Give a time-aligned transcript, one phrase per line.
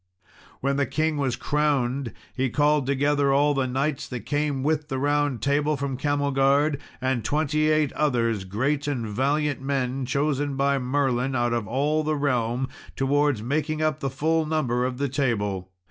[0.61, 4.97] When the king was crowned, he called together all the knights that came with the
[4.97, 11.35] Round Table from Camelgard, and twenty eight others, great and valiant men, chosen by Merlin
[11.35, 15.69] out of all the realm, towards making up the full number of the table.